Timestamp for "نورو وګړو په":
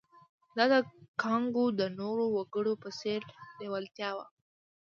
1.99-2.89